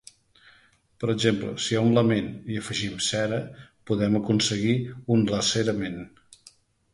Per 1.01 1.09
exemple 1.13 1.51
si 1.65 1.77
a 1.79 1.83
un 1.87 1.93
«lament» 1.97 2.31
hi 2.53 2.57
afegim 2.61 2.95
«cera» 3.09 3.39
podem 3.91 4.19
aconseguir 4.21 4.75
un 5.19 5.23
«laCERAment». 5.35 6.03